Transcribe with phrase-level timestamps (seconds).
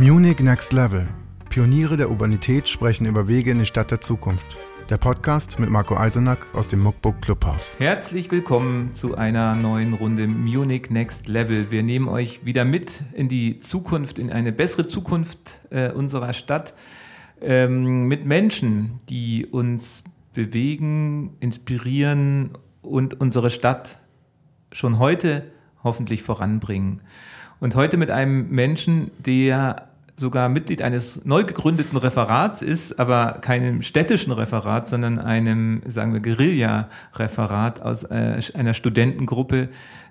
[0.00, 1.08] Munich Next Level.
[1.48, 4.46] Pioniere der Urbanität sprechen über Wege in die Stadt der Zukunft.
[4.88, 7.74] Der Podcast mit Marco Eisenack aus dem Muckbook Clubhaus.
[7.80, 11.72] Herzlich willkommen zu einer neuen Runde Munich Next Level.
[11.72, 16.74] Wir nehmen euch wieder mit in die Zukunft, in eine bessere Zukunft äh, unserer Stadt
[17.40, 22.50] ähm, mit Menschen, die uns bewegen, inspirieren
[22.82, 23.98] und unsere Stadt
[24.70, 25.50] schon heute
[25.82, 27.00] hoffentlich voranbringen.
[27.58, 29.87] Und heute mit einem Menschen, der
[30.18, 36.20] sogar Mitglied eines neu gegründeten Referats ist, aber keinem städtischen Referat, sondern einem, sagen wir,
[36.20, 39.68] Guerilla-Referat aus äh, einer Studentengruppe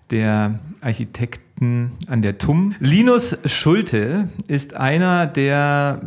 [0.09, 2.75] der Architekten an der TUM.
[2.79, 5.99] Linus Schulte ist einer der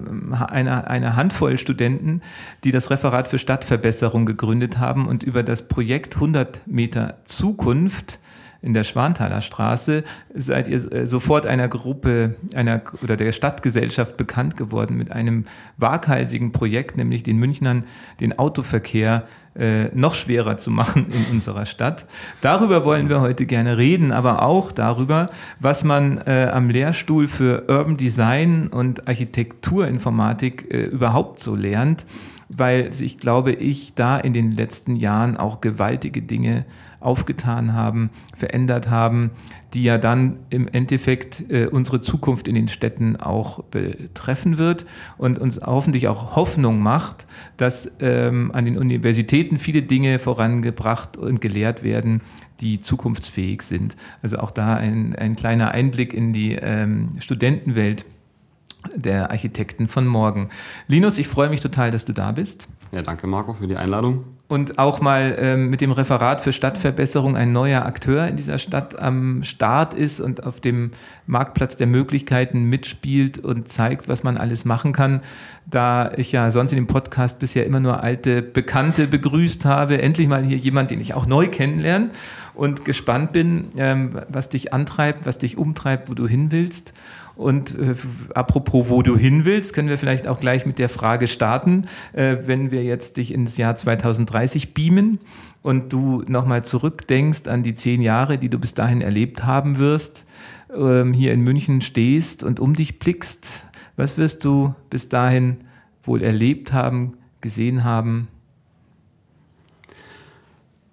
[0.49, 2.23] einer, einer Handvoll Studenten,
[2.65, 8.19] die das Referat für Stadtverbesserung gegründet haben und über das Projekt 100 Meter Zukunft
[8.63, 14.57] in der Schwanthaler Straße seid ihr äh, sofort einer Gruppe einer oder der Stadtgesellschaft bekannt
[14.57, 15.47] geworden mit einem
[15.77, 17.85] waghalsigen Projekt, nämlich den Münchnern
[18.21, 19.27] den Autoverkehr
[19.59, 22.07] äh, noch schwerer zu machen in unserer Stadt.
[22.41, 27.65] Darüber wollen wir heute gerne reden, aber auch darüber, was man äh, am Lehrstuhl für
[27.69, 32.07] Urban Design und Architekturinformatik äh, überhaupt so lernt,
[32.56, 36.65] weil sich, glaube ich, da in den letzten Jahren auch gewaltige Dinge
[36.98, 39.30] aufgetan haben, verändert haben,
[39.73, 44.84] die ja dann im Endeffekt äh, unsere Zukunft in den Städten auch betreffen wird
[45.16, 51.40] und uns hoffentlich auch Hoffnung macht, dass ähm, an den Universitäten viele Dinge vorangebracht und
[51.40, 52.21] gelehrt werden,
[52.60, 53.96] die zukunftsfähig sind.
[54.23, 58.04] Also auch da ein, ein kleiner Einblick in die ähm, Studentenwelt
[58.95, 60.49] der Architekten von morgen.
[60.89, 62.69] Linus, ich freue mich total, dass du da bist.
[62.93, 64.25] Ja, danke Marco für die Einladung.
[64.49, 68.99] Und auch mal ähm, mit dem Referat für Stadtverbesserung ein neuer Akteur in dieser Stadt
[68.99, 70.91] am Start ist und auf dem
[71.28, 75.21] Marktplatz der Möglichkeiten mitspielt und zeigt, was man alles machen kann.
[75.67, 80.27] Da ich ja sonst in dem Podcast bisher immer nur alte Bekannte begrüßt habe, endlich
[80.27, 82.11] mal hier jemand, den ich auch neu kennenlerne
[82.55, 86.93] und gespannt bin, ähm, was dich antreibt, was dich umtreibt, wo du hin willst.
[87.37, 87.95] Und äh,
[88.35, 92.37] apropos, wo du hin willst, können wir vielleicht auch gleich mit der Frage starten, äh,
[92.45, 95.19] wenn wir jetzt dich ins Jahr 2030 beamen
[95.63, 100.27] und du nochmal zurückdenkst an die zehn Jahre, die du bis dahin erlebt haben wirst,
[100.75, 103.63] ähm, hier in München stehst und um dich blickst.
[103.97, 105.59] Was wirst du bis dahin
[106.03, 108.29] wohl erlebt haben, gesehen haben?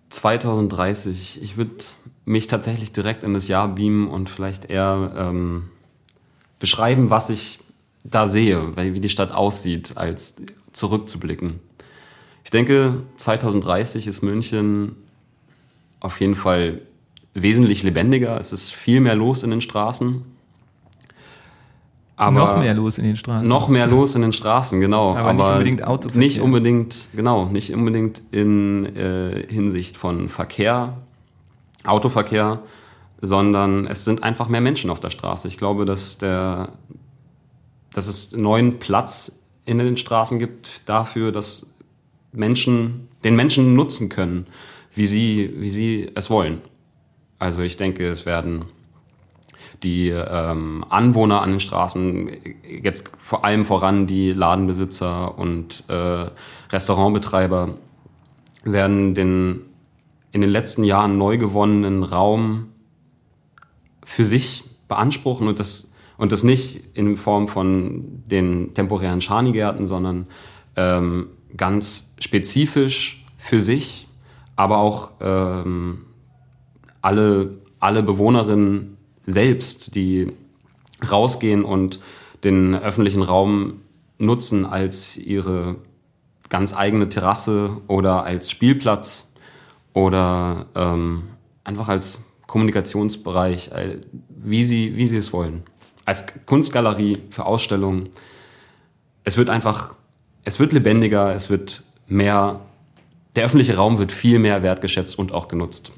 [0.09, 1.75] 2030, ich würde
[2.25, 5.69] mich tatsächlich direkt in das Jahr beamen und vielleicht eher ähm,
[6.59, 7.59] beschreiben, was ich
[8.03, 10.35] da sehe, wie die Stadt aussieht, als
[10.71, 11.59] zurückzublicken.
[12.43, 14.95] Ich denke, 2030 ist München
[15.99, 16.81] auf jeden Fall
[17.33, 18.39] wesentlich lebendiger.
[18.39, 20.23] Es ist viel mehr los in den Straßen.
[22.15, 23.47] Aber noch mehr los in den Straßen.
[23.47, 25.15] Noch mehr los in den Straßen, genau.
[25.15, 26.19] aber, aber nicht unbedingt Autoverkehr.
[26.19, 30.97] Nicht unbedingt, genau, nicht unbedingt in äh, Hinsicht von Verkehr,
[31.83, 32.59] Autoverkehr,
[33.21, 35.47] sondern es sind einfach mehr Menschen auf der Straße.
[35.47, 36.73] Ich glaube, dass, der,
[37.93, 39.31] dass es neuen Platz
[39.65, 41.67] in den Straßen gibt dafür, dass
[42.31, 44.47] Menschen den Menschen nutzen können,
[44.93, 46.61] wie sie, wie sie es wollen.
[47.39, 48.65] Also ich denke, es werden
[49.83, 52.31] die ähm, Anwohner an den Straßen,
[52.81, 56.25] jetzt vor allem voran die Ladenbesitzer und äh,
[56.71, 57.75] Restaurantbetreiber,
[58.63, 59.61] werden den
[60.31, 62.69] in den letzten Jahren neu gewonnenen Raum
[64.07, 70.27] für sich beanspruchen und das, und das nicht in Form von den temporären Schanigärten, sondern
[70.77, 74.07] ähm, ganz spezifisch für sich,
[74.55, 76.05] aber auch ähm,
[77.01, 80.31] alle, alle Bewohnerinnen selbst, die
[81.11, 81.99] rausgehen und
[82.45, 83.81] den öffentlichen Raum
[84.19, 85.75] nutzen als ihre
[86.47, 89.29] ganz eigene Terrasse oder als Spielplatz
[89.93, 91.23] oder ähm,
[91.65, 93.97] einfach als Kommunikationsbereich, äh,
[94.29, 95.63] wie sie, wie sie es wollen.
[96.05, 98.09] Als Kunstgalerie für Ausstellungen.
[99.23, 99.95] Es wird einfach,
[100.45, 102.61] es wird lebendiger, es wird mehr,
[103.35, 105.91] der öffentliche Raum wird viel mehr wertgeschätzt und auch genutzt.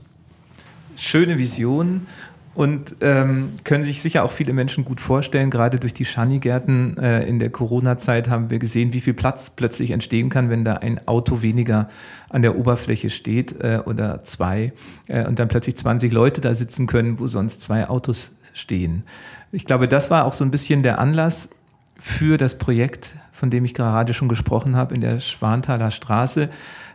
[0.95, 2.07] Schöne Vision
[2.55, 5.49] und ähm, können sich sicher auch viele Menschen gut vorstellen.
[5.49, 9.91] Gerade durch die Schanigärten äh, in der Corona-Zeit haben wir gesehen, wie viel Platz plötzlich
[9.91, 11.89] entstehen kann, wenn da ein Auto weniger
[12.29, 14.73] an der Oberfläche steht äh, oder zwei
[15.07, 19.03] äh, und dann plötzlich 20 Leute da sitzen können, wo sonst zwei Autos stehen.
[19.51, 21.49] Ich glaube, das war auch so ein bisschen der Anlass
[21.97, 26.49] für das Projekt, von dem ich gerade schon gesprochen habe, in der Schwanthaler Straße,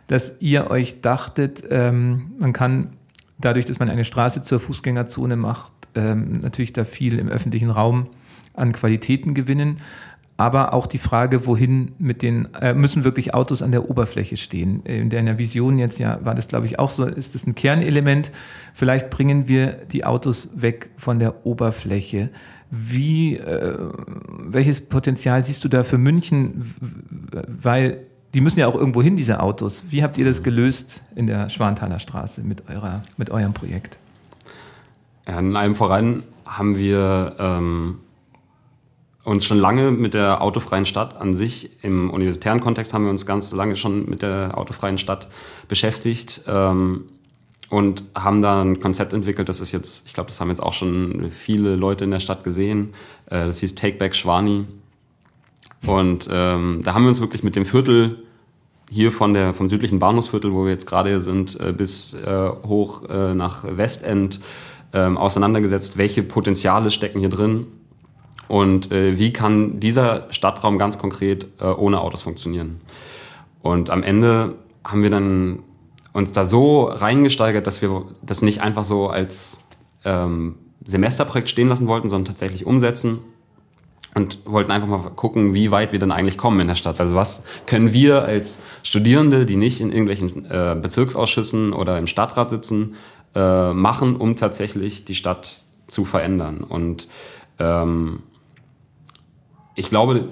[0.07, 2.89] dass ihr euch dachtet, ähm, man kann
[3.39, 8.07] dadurch, dass man eine Straße zur Fußgängerzone macht, ähm, natürlich da viel im öffentlichen Raum
[8.53, 9.77] an Qualitäten gewinnen
[10.37, 14.83] aber auch die Frage, wohin mit den, äh, müssen wirklich Autos an der Oberfläche stehen.
[14.83, 18.31] In deiner Vision jetzt ja war das, glaube ich, auch so, ist das ein Kernelement.
[18.73, 22.31] Vielleicht bringen wir die Autos weg von der Oberfläche.
[22.69, 23.77] Wie, äh,
[24.39, 26.75] welches Potenzial siehst du da für München?
[27.47, 28.01] Weil
[28.35, 29.85] die müssen ja auch irgendwo hin, diese Autos.
[29.89, 33.97] Wie habt ihr das gelöst in der Schwanthaler Straße mit, eurer, mit eurem Projekt?
[35.25, 37.99] Ja, in allem voran haben wir ähm,
[39.23, 43.25] uns schon lange mit der autofreien Stadt an sich, im universitären Kontext haben wir uns
[43.25, 45.29] ganz lange schon mit der autofreien Stadt
[45.69, 47.05] beschäftigt ähm,
[47.69, 50.73] und haben da ein Konzept entwickelt, das ist jetzt, ich glaube, das haben jetzt auch
[50.73, 52.89] schon viele Leute in der Stadt gesehen,
[53.27, 54.65] äh, das hieß Take Back Schwani
[55.87, 58.23] und ähm, da haben wir uns wirklich mit dem Viertel
[58.89, 63.03] hier von der, vom südlichen Bahnhofsviertel, wo wir jetzt gerade sind, äh, bis äh, hoch
[63.09, 64.39] äh, nach Westend
[64.93, 67.67] ähm, auseinandergesetzt, welche Potenziale stecken hier drin
[68.47, 72.81] und äh, wie kann dieser Stadtraum ganz konkret äh, ohne Autos funktionieren.
[73.61, 75.59] Und am Ende haben wir dann
[76.13, 79.57] uns da so reingesteigert, dass wir das nicht einfach so als
[80.05, 83.19] ähm, Semesterprojekt stehen lassen wollten, sondern tatsächlich umsetzen
[84.15, 86.99] und wollten einfach mal gucken, wie weit wir dann eigentlich kommen in der Stadt.
[87.01, 92.49] Also was können wir als Studierende, die nicht in irgendwelchen äh, Bezirksausschüssen oder im Stadtrat
[92.49, 92.95] sitzen,
[93.35, 96.63] äh, machen, um tatsächlich die Stadt zu verändern.
[96.63, 97.09] Und
[97.59, 98.23] ähm,
[99.75, 100.29] ich glaube,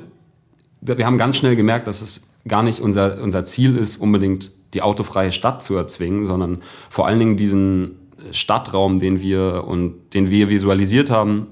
[0.79, 4.81] wir haben ganz schnell gemerkt, dass es gar nicht unser, unser Ziel ist, unbedingt die
[4.81, 7.99] autofreie Stadt zu erzwingen, sondern vor allen Dingen diesen
[8.31, 11.47] Stadtraum, den wir und den wir visualisiert haben,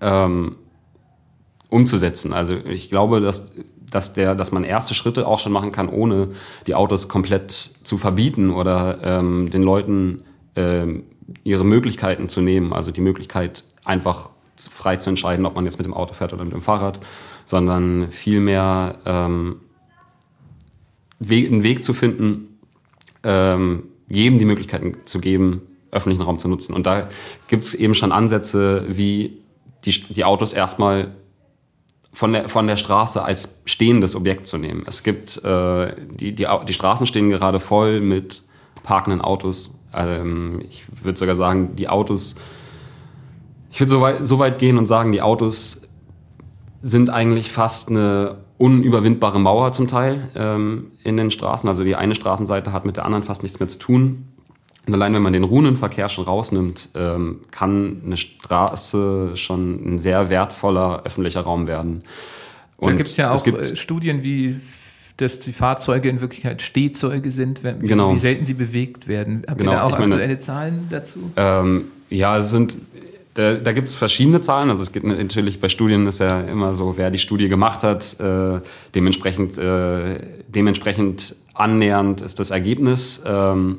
[0.00, 0.54] ähm,
[1.76, 2.32] umzusetzen.
[2.32, 3.50] Also ich glaube, dass,
[3.90, 6.28] dass, der, dass man erste Schritte auch schon machen kann, ohne
[6.66, 7.50] die Autos komplett
[7.82, 10.22] zu verbieten oder ähm, den Leuten
[10.56, 11.04] ähm,
[11.44, 12.72] ihre Möglichkeiten zu nehmen.
[12.72, 16.44] Also die Möglichkeit, einfach frei zu entscheiden, ob man jetzt mit dem Auto fährt oder
[16.44, 16.98] mit dem Fahrrad,
[17.44, 19.60] sondern vielmehr ähm,
[21.20, 22.58] einen Weg zu finden,
[23.22, 26.74] ähm, jedem die Möglichkeiten zu geben, öffentlichen Raum zu nutzen.
[26.74, 27.08] Und da
[27.48, 29.42] gibt es eben schon Ansätze, wie
[29.84, 31.14] die, die Autos erstmal
[32.16, 34.84] von der, von der Straße als stehendes Objekt zu nehmen.
[34.86, 38.42] Es gibt, äh, die, die, die Straßen stehen gerade voll mit
[38.84, 39.78] parkenden Autos.
[39.92, 42.36] Ähm, ich würde sogar sagen, die Autos
[43.70, 45.82] ich würde so weit, so weit gehen und sagen, die Autos
[46.80, 51.68] sind eigentlich fast eine unüberwindbare Mauer zum Teil ähm, in den Straßen.
[51.68, 54.28] Also die eine Straßenseite hat mit der anderen fast nichts mehr zu tun.
[54.86, 60.30] Und allein wenn man den Runenverkehr schon rausnimmt, ähm, kann eine Straße schon ein sehr
[60.30, 62.02] wertvoller öffentlicher Raum werden.
[62.76, 64.60] Und da gibt es ja auch gibt, äh, Studien, wie
[65.16, 68.14] dass die Fahrzeuge in Wirklichkeit Stehzeuge sind, wie, genau.
[68.14, 69.44] wie selten sie bewegt werden.
[69.48, 69.72] Habt genau.
[69.72, 71.30] ihr da auch meine, aktuelle Zahlen dazu?
[71.36, 72.76] Ähm, ja, es sind
[73.36, 74.70] da, da gibt es verschiedene Zahlen.
[74.70, 78.18] Also es gibt natürlich bei Studien ist ja immer so, wer die Studie gemacht hat,
[78.18, 78.60] äh,
[78.94, 80.18] dementsprechend, äh,
[80.48, 83.22] dementsprechend annähernd ist das Ergebnis.
[83.26, 83.78] Ähm,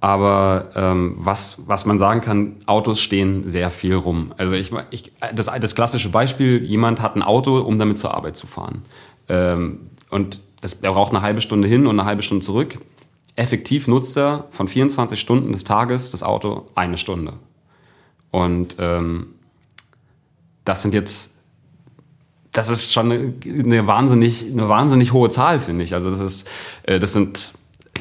[0.00, 4.32] aber ähm, was, was man sagen kann, Autos stehen sehr viel rum.
[4.36, 8.36] Also ich, ich, das, das klassische Beispiel, jemand hat ein Auto, um damit zur Arbeit
[8.36, 8.82] zu fahren.
[9.28, 9.80] Ähm,
[10.10, 12.78] und das, er braucht eine halbe Stunde hin und eine halbe Stunde zurück.
[13.34, 17.34] Effektiv nutzt er von 24 Stunden des Tages das Auto eine Stunde.
[18.30, 19.34] Und ähm,
[20.64, 21.32] das sind jetzt,
[22.52, 25.94] das ist schon eine, eine, wahnsinnig, eine wahnsinnig hohe Zahl, finde ich.
[25.94, 26.48] Also das ist,
[26.84, 27.54] äh, das sind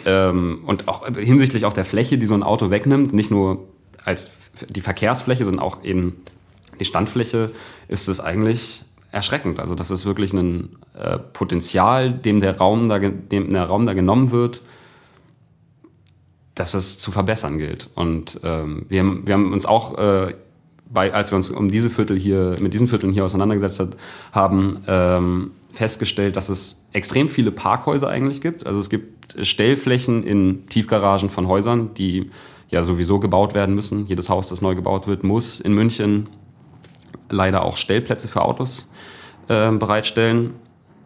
[0.05, 3.67] ähm, und auch hinsichtlich auch der Fläche, die so ein Auto wegnimmt, nicht nur
[4.03, 4.31] als
[4.69, 6.21] die Verkehrsfläche, sondern auch eben
[6.79, 7.51] die Standfläche,
[7.87, 9.59] ist es eigentlich erschreckend.
[9.59, 13.93] Also das ist wirklich ein äh, Potenzial, dem der Raum da, dem der Raum da
[13.93, 14.61] genommen wird,
[16.55, 17.89] dass es zu verbessern gilt.
[17.95, 20.35] Und ähm, wir, haben, wir haben uns auch, äh,
[20.89, 23.97] bei, als wir uns um diese Viertel hier, mit diesen Vierteln hier auseinandergesetzt
[24.31, 28.65] haben, ähm, festgestellt, dass es extrem viele Parkhäuser eigentlich gibt.
[28.65, 32.31] Also es gibt Stellflächen in Tiefgaragen von Häusern, die
[32.69, 34.07] ja sowieso gebaut werden müssen.
[34.07, 36.29] Jedes Haus, das neu gebaut wird, muss in München
[37.29, 38.89] leider auch Stellplätze für Autos
[39.47, 40.55] äh, bereitstellen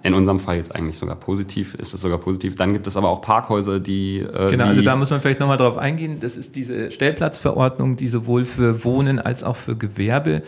[0.03, 2.55] in unserem Fall jetzt eigentlich sogar positiv, ist es sogar positiv.
[2.55, 4.19] Dann gibt es aber auch Parkhäuser, die.
[4.19, 6.19] Äh, genau, also da muss man vielleicht nochmal drauf eingehen.
[6.19, 10.41] Das ist diese Stellplatzverordnung, die sowohl für Wohnen als auch für Gewerbe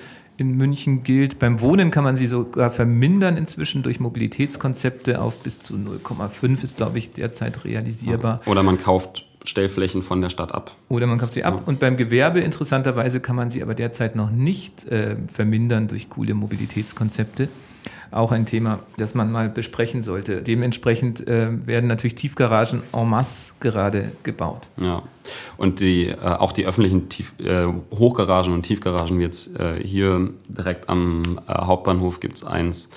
[0.43, 1.39] in München gilt.
[1.39, 6.77] Beim Wohnen kann man sie sogar vermindern inzwischen durch Mobilitätskonzepte auf bis zu 0,5 ist,
[6.77, 8.41] glaube ich, derzeit realisierbar.
[8.45, 10.75] Oder man kauft Abstellflächen von der Stadt ab.
[10.89, 11.63] Oder man kauft sie ab.
[11.65, 16.33] Und beim Gewerbe interessanterweise kann man sie aber derzeit noch nicht äh, vermindern durch coole
[16.33, 17.49] Mobilitätskonzepte
[18.13, 20.41] auch ein Thema, das man mal besprechen sollte.
[20.41, 24.67] Dementsprechend äh, werden natürlich Tiefgaragen en masse gerade gebaut.
[24.79, 25.03] Ja,
[25.57, 30.29] und die, äh, auch die öffentlichen Tief, äh, Hochgaragen und Tiefgaragen, wie jetzt äh, hier
[30.47, 32.89] direkt am äh, Hauptbahnhof gibt es eins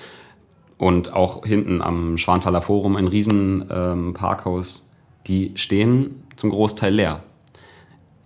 [0.77, 4.89] und auch hinten am Schwanthaler Forum ein riesen ähm, Parkhaus,
[5.27, 7.23] die stehen zum Großteil leer.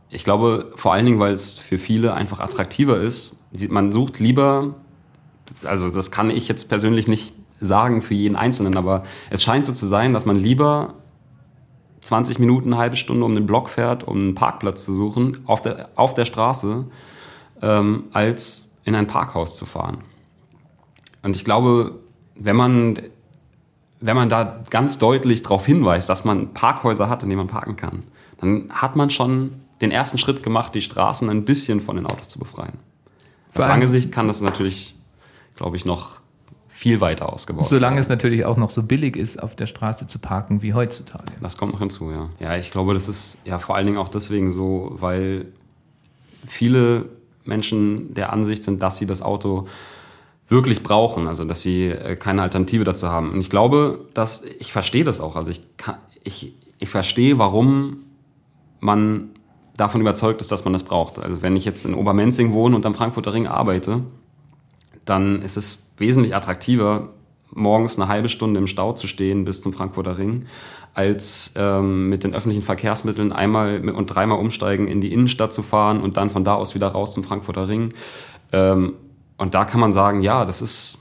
[0.10, 3.38] Ich glaube vor allen Dingen, weil es für viele einfach attraktiver ist.
[3.70, 4.76] Man sucht lieber
[5.64, 9.74] also das kann ich jetzt persönlich nicht sagen für jeden Einzelnen, aber es scheint so
[9.74, 10.96] zu sein, dass man lieber
[12.02, 15.62] 20 Minuten, eine halbe Stunde um den Block fährt, um einen Parkplatz zu suchen, auf
[15.62, 16.86] der, auf der Straße,
[17.62, 20.00] ähm, als in ein Parkhaus zu fahren.
[21.22, 22.00] Und ich glaube,
[22.36, 23.00] wenn man,
[24.00, 27.76] wenn man da ganz deutlich darauf hinweist, dass man Parkhäuser hat, in denen man parken
[27.76, 28.00] kann,
[28.38, 32.30] dann hat man schon den ersten Schritt gemacht, die Straßen ein bisschen von den Autos
[32.30, 32.80] zu befreien.
[33.54, 34.96] Auf lange Sicht kann das natürlich
[35.62, 36.22] glaube ich, noch
[36.68, 37.70] viel weiter ausgebaut.
[37.70, 41.32] Solange es natürlich auch noch so billig ist, auf der Straße zu parken wie heutzutage.
[41.40, 42.30] Das kommt noch hinzu, ja.
[42.40, 45.46] Ja, ich glaube, das ist ja vor allen Dingen auch deswegen so, weil
[46.48, 47.06] viele
[47.46, 49.68] Menschen der Ansicht sind, dass sie das Auto
[50.48, 53.32] wirklich brauchen, also dass sie äh, keine Alternative dazu haben.
[53.32, 55.36] Und ich glaube, dass ich verstehe das auch.
[55.36, 57.98] Also ich, kann, ich, ich verstehe, warum
[58.80, 59.30] man
[59.78, 61.20] davon überzeugt ist, dass man das braucht.
[61.20, 64.02] Also wenn ich jetzt in Obermenzing wohne und am Frankfurter Ring arbeite,
[65.06, 67.10] dann ist es wesentlich attraktiver,
[67.54, 70.46] morgens eine halbe Stunde im Stau zu stehen bis zum Frankfurter Ring,
[70.94, 76.02] als ähm, mit den öffentlichen Verkehrsmitteln einmal und dreimal umsteigen in die Innenstadt zu fahren
[76.02, 77.94] und dann von da aus wieder raus zum Frankfurter Ring.
[78.52, 78.94] Ähm,
[79.38, 81.00] und da kann man sagen, ja, das ist,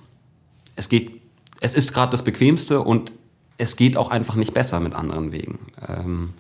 [0.76, 1.21] es geht,
[1.61, 3.12] es ist gerade das Bequemste und
[3.59, 5.59] es geht auch einfach nicht besser mit anderen Wegen.
[5.87, 6.30] Ähm,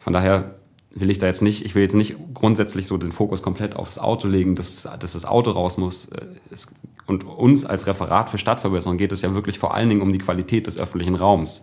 [0.00, 0.56] von daher
[0.92, 3.98] will ich da jetzt nicht, ich will jetzt nicht grundsätzlich so den Fokus komplett aufs
[3.98, 6.06] Auto legen, dass, dass das Auto raus muss.
[6.06, 6.68] Äh, es,
[7.06, 10.18] und uns als Referat für Stadtverbesserung geht es ja wirklich vor allen Dingen um die
[10.18, 11.62] Qualität des öffentlichen Raums.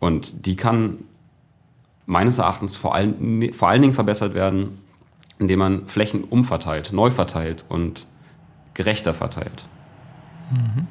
[0.00, 0.98] Und die kann
[2.06, 4.78] meines Erachtens vor allen, vor allen Dingen verbessert werden,
[5.38, 8.06] indem man Flächen umverteilt, neu verteilt und
[8.74, 9.64] gerechter verteilt.
[10.50, 10.86] Mhm.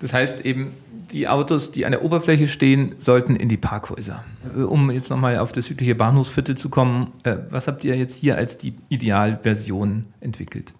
[0.00, 0.72] Das heißt eben,
[1.12, 4.24] die Autos, die an der Oberfläche stehen, sollten in die Parkhäuser.
[4.56, 8.18] Äh, um jetzt nochmal auf das südliche Bahnhofsviertel zu kommen, äh, was habt ihr jetzt
[8.18, 10.74] hier als die Idealversion entwickelt?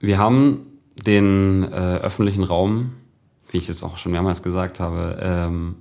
[0.00, 0.66] Wir haben
[1.06, 2.92] den äh, öffentlichen Raum,
[3.50, 5.76] wie ich es auch schon mehrmals gesagt habe, ähm,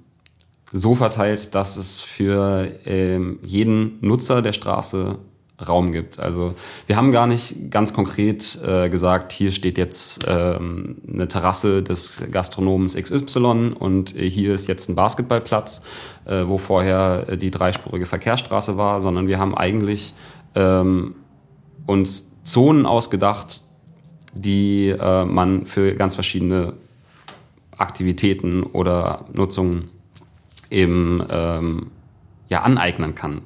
[0.71, 5.19] so verteilt, dass es für ähm, jeden Nutzer der Straße
[5.61, 6.19] Raum gibt.
[6.19, 6.55] Also
[6.87, 12.21] wir haben gar nicht ganz konkret äh, gesagt, hier steht jetzt ähm, eine Terrasse des
[12.31, 15.81] Gastronoms XY und äh, hier ist jetzt ein Basketballplatz,
[16.25, 20.15] äh, wo vorher äh, die dreispurige Verkehrsstraße war, sondern wir haben eigentlich
[20.55, 21.15] ähm,
[21.85, 23.61] uns Zonen ausgedacht,
[24.33, 26.73] die äh, man für ganz verschiedene
[27.77, 29.89] Aktivitäten oder Nutzungen
[30.71, 31.91] eben ähm,
[32.49, 33.41] ja, aneignen kann.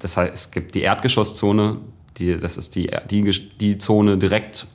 [0.00, 1.78] Das heißt, es gibt die Erdgeschosszone,
[2.18, 3.22] die, das ist die, die,
[3.60, 4.66] die Zone direkt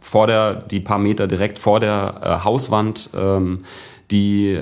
[0.00, 3.64] vor der, die paar Meter direkt vor der äh, Hauswand, ähm,
[4.10, 4.60] die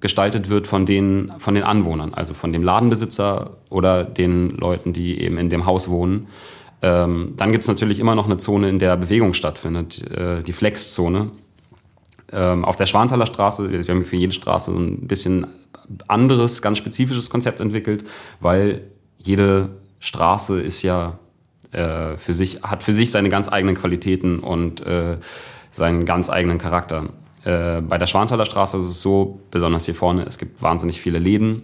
[0.00, 5.20] gestaltet wird von den, von den Anwohnern, also von dem Ladenbesitzer oder den Leuten, die
[5.20, 6.28] eben in dem Haus wohnen.
[6.82, 10.52] Ähm, dann gibt es natürlich immer noch eine Zone, in der Bewegung stattfindet, äh, die
[10.52, 11.30] Flexzone.
[12.32, 15.46] Ähm, auf der Schwanthaler Straße, wir haben für jede Straße ein bisschen
[16.08, 18.04] anderes, ganz spezifisches Konzept entwickelt,
[18.40, 18.84] weil
[19.18, 19.70] jede
[20.00, 21.18] Straße ist ja
[21.72, 25.18] äh, für sich, hat für sich seine ganz eigenen Qualitäten und äh,
[25.70, 27.06] seinen ganz eigenen Charakter.
[27.44, 31.18] Äh, bei der Schwanthaler Straße ist es so, besonders hier vorne, es gibt wahnsinnig viele
[31.18, 31.62] Läden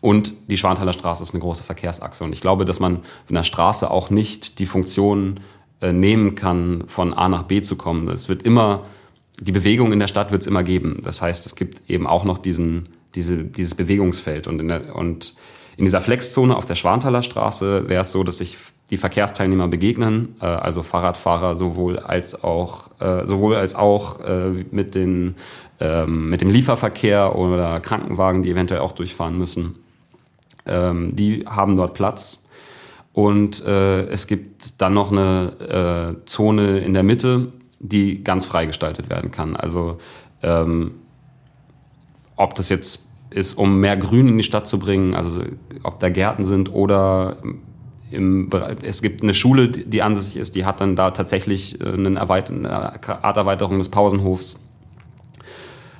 [0.00, 2.24] und die Schwanthaler Straße ist eine große Verkehrsachse.
[2.24, 5.40] Und ich glaube, dass man von der Straße auch nicht die Funktion
[5.80, 8.08] äh, nehmen kann, von A nach B zu kommen.
[8.08, 8.84] Es wird immer,
[9.40, 11.00] die Bewegung in der Stadt wird es immer geben.
[11.02, 14.46] Das heißt, es gibt eben auch noch diesen, diese, dieses Bewegungsfeld.
[14.46, 15.34] Und in, der, und
[15.76, 18.56] in dieser Flexzone auf der Schwanthaler Straße wäre es so, dass sich
[18.90, 24.94] die Verkehrsteilnehmer begegnen, äh, also Fahrradfahrer sowohl als auch, äh, sowohl als auch äh, mit,
[24.94, 25.34] den,
[25.80, 29.76] ähm, mit dem Lieferverkehr oder Krankenwagen, die eventuell auch durchfahren müssen.
[30.64, 32.44] Ähm, die haben dort Platz.
[33.12, 38.66] Und äh, es gibt dann noch eine äh, Zone in der Mitte, die ganz frei
[38.66, 39.56] gestaltet werden kann.
[39.56, 39.98] Also
[40.42, 40.96] ähm,
[42.36, 43.05] ob das jetzt
[43.36, 45.42] ist, um mehr Grün in die Stadt zu bringen, also
[45.82, 47.36] ob da Gärten sind oder
[48.10, 48.50] im,
[48.82, 52.70] es gibt eine Schule, die ansässig ist, die hat dann da tatsächlich äh, eine, eine
[52.70, 54.58] Art Erweiterung des Pausenhofs.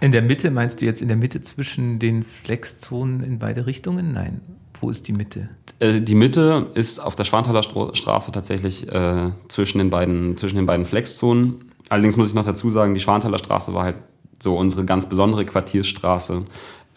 [0.01, 4.13] In der Mitte meinst du jetzt in der Mitte zwischen den Flexzonen in beide Richtungen?
[4.13, 4.41] Nein.
[4.81, 5.49] Wo ist die Mitte?
[5.81, 10.67] Äh, die Mitte ist auf der Schwanthaler Straße tatsächlich äh, zwischen, den beiden, zwischen den
[10.67, 11.57] beiden Flexzonen.
[11.89, 13.97] Allerdings muss ich noch dazu sagen, die Schwanthaler Straße war halt
[14.43, 16.45] so unsere ganz besondere Quartiersstraße.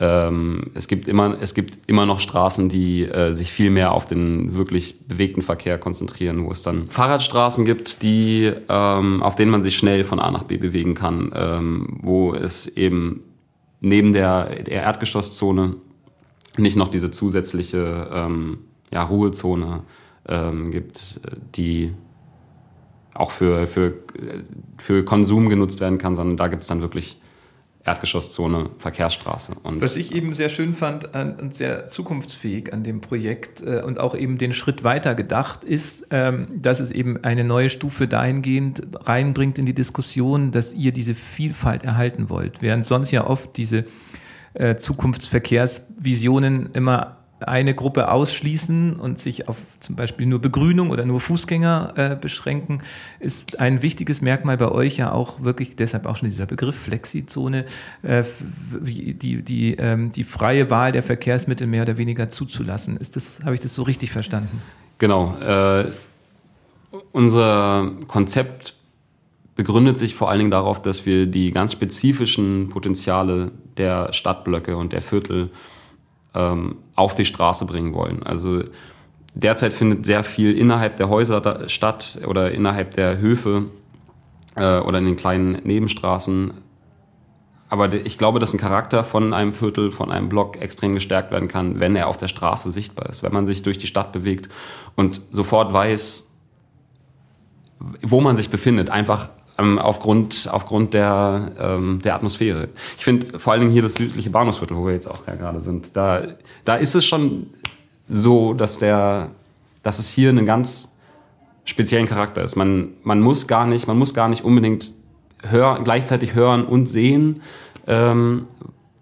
[0.02, 4.06] Ähm, es, gibt immer, es gibt immer noch Straßen, die äh, sich viel mehr auf
[4.06, 9.62] den wirklich bewegten Verkehr konzentrieren, wo es dann Fahrradstraßen gibt, die, ähm, auf denen man
[9.62, 13.24] sich schnell von A nach B bewegen kann, ähm, wo es eben
[13.82, 15.76] neben der, der Erdgeschosszone
[16.58, 18.60] nicht noch diese zusätzliche ähm,
[18.92, 19.84] ja, Ruhezone
[20.28, 21.20] ähm, gibt,
[21.56, 21.94] die
[23.14, 23.94] auch für, für,
[24.78, 27.19] für Konsum genutzt werden kann, sondern da gibt es dann wirklich
[27.90, 29.54] Erdgeschosszone, Verkehrsstraße.
[29.64, 34.00] Und Was ich eben sehr schön fand und sehr zukunftsfähig an dem Projekt äh, und
[34.00, 38.84] auch eben den Schritt weiter gedacht ist, ähm, dass es eben eine neue Stufe dahingehend
[39.08, 43.86] reinbringt in die Diskussion, dass ihr diese Vielfalt erhalten wollt, während sonst ja oft diese
[44.54, 51.20] äh, Zukunftsverkehrsvisionen immer eine Gruppe ausschließen und sich auf zum Beispiel nur Begrünung oder nur
[51.20, 52.82] Fußgänger äh, beschränken,
[53.20, 57.66] ist ein wichtiges Merkmal bei euch ja auch wirklich, deshalb auch schon dieser Begriff Flexizone,
[58.02, 58.24] äh,
[58.82, 62.98] die, die, ähm, die freie Wahl der Verkehrsmittel mehr oder weniger zuzulassen.
[62.98, 64.62] Ist das, habe ich das so richtig verstanden?
[64.98, 65.38] Genau.
[65.40, 65.86] Äh,
[67.12, 68.76] unser Konzept
[69.56, 74.94] begründet sich vor allen Dingen darauf, dass wir die ganz spezifischen Potenziale der Stadtblöcke und
[74.94, 75.52] der Viertel
[76.34, 78.24] ähm, auf die Straße bringen wollen.
[78.24, 78.64] Also
[79.34, 83.66] derzeit findet sehr viel innerhalb der Häuser statt oder innerhalb der Höfe
[84.56, 86.54] äh, oder in den kleinen Nebenstraßen.
[87.70, 91.48] Aber ich glaube, dass ein Charakter von einem Viertel, von einem Block extrem gestärkt werden
[91.48, 94.50] kann, wenn er auf der Straße sichtbar ist, wenn man sich durch die Stadt bewegt
[94.96, 96.28] und sofort weiß,
[98.02, 102.70] wo man sich befindet, einfach ähm, aufgrund, aufgrund der, ähm, der Atmosphäre.
[102.98, 105.96] Ich finde vor allen Dingen hier das südliche Bahnhofsviertel, wo wir jetzt auch gerade sind,
[105.96, 106.24] da,
[106.66, 107.48] da ist es schon
[108.10, 109.30] so, dass, der,
[109.84, 110.96] dass es hier einen ganz
[111.66, 112.56] speziellen Charakter ist.
[112.56, 114.94] Man, man, muss, gar nicht, man muss gar nicht unbedingt
[115.44, 117.42] hör, gleichzeitig hören und sehen,
[117.88, 118.48] ähm,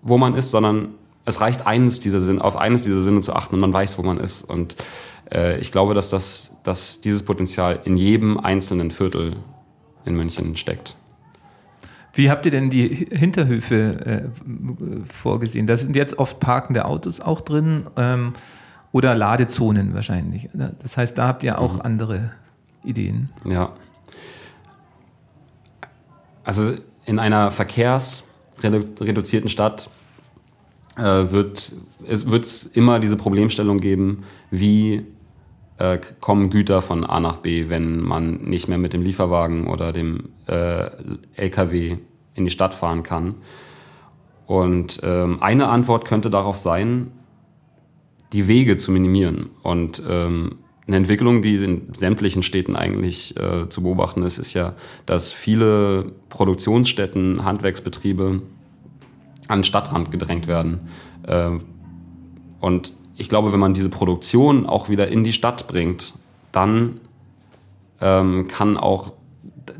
[0.02, 0.90] wo man ist, sondern
[1.26, 4.04] es reicht eines dieser Sinn, auf eines dieser Sinne zu achten und man weiß, wo
[4.04, 4.44] man ist.
[4.44, 4.76] Und
[5.32, 9.38] äh, ich glaube, dass, das, dass dieses Potenzial in jedem einzelnen Viertel
[10.08, 10.96] in München steckt.
[12.14, 14.24] Wie habt ihr denn die Hinterhöfe äh,
[15.14, 15.68] vorgesehen?
[15.68, 18.34] Da sind jetzt oft parkende Autos auch drin ähm,
[18.92, 20.50] oder Ladezonen wahrscheinlich.
[20.56, 20.72] Oder?
[20.82, 21.82] Das heißt, da habt ihr auch mhm.
[21.82, 22.32] andere
[22.84, 23.30] Ideen.
[23.46, 23.74] Ja.
[26.44, 26.74] Also
[27.06, 29.92] in einer verkehrsreduzierten Stadt
[30.96, 31.74] äh, wird
[32.08, 35.06] es immer diese Problemstellung geben, wie
[35.78, 39.92] äh, kommen Güter von A nach B, wenn man nicht mehr mit dem Lieferwagen oder
[39.92, 40.90] dem äh,
[41.36, 41.98] LKW
[42.34, 43.36] in die Stadt fahren kann.
[44.46, 47.12] Und ähm, eine Antwort könnte darauf sein,
[48.34, 49.50] die Wege zu minimieren.
[49.62, 50.56] Und ähm,
[50.88, 54.74] eine Entwicklung, die in sämtlichen Städten eigentlich äh, zu beobachten ist, ist ja,
[55.06, 58.42] dass viele Produktionsstätten, Handwerksbetriebe
[59.50, 60.88] an den Stadtrand gedrängt werden.
[61.24, 61.52] Äh,
[62.62, 66.14] und ich glaube, wenn man diese Produktion auch wieder in die Stadt bringt,
[66.52, 67.02] dann
[68.00, 69.14] ähm, kann auch,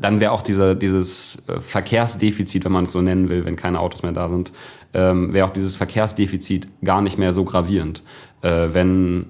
[0.00, 3.80] dann wäre auch dieser, dieses äh, Verkehrsdefizit, wenn man es so nennen will, wenn keine
[3.80, 4.52] Autos mehr da sind,
[4.92, 8.02] ähm, wäre auch dieses Verkehrsdefizit gar nicht mehr so gravierend,
[8.42, 9.26] äh, wenn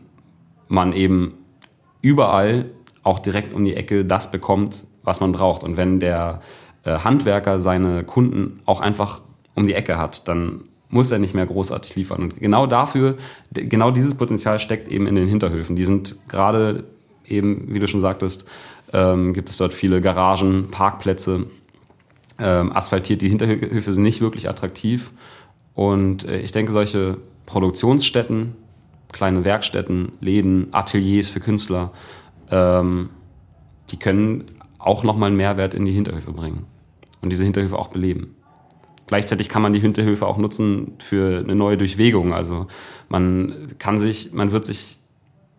[0.68, 1.34] man eben
[2.00, 2.66] überall
[3.02, 5.62] auch direkt um die Ecke das bekommt, was man braucht.
[5.62, 6.40] Und wenn der
[6.84, 9.20] äh, Handwerker seine Kunden auch einfach
[9.54, 12.22] um die Ecke hat, dann muss er nicht mehr großartig liefern.
[12.22, 13.16] Und genau dafür,
[13.52, 15.76] genau dieses Potenzial steckt eben in den Hinterhöfen.
[15.76, 16.84] Die sind gerade
[17.26, 18.44] eben, wie du schon sagtest,
[18.92, 21.46] ähm, gibt es dort viele Garagen, Parkplätze,
[22.38, 23.20] ähm, asphaltiert.
[23.20, 25.12] Die Hinterhöfe sind nicht wirklich attraktiv.
[25.74, 28.54] Und äh, ich denke, solche Produktionsstätten,
[29.12, 31.92] kleine Werkstätten, Läden, Ateliers für Künstler,
[32.50, 33.10] ähm,
[33.90, 34.44] die können
[34.78, 36.66] auch nochmal einen Mehrwert in die Hinterhöfe bringen
[37.20, 38.36] und diese Hinterhöfe auch beleben.
[39.08, 42.32] Gleichzeitig kann man die Hinterhöfe auch nutzen für eine neue Durchwegung.
[42.32, 42.66] Also
[43.08, 44.98] man kann sich, man wird sich,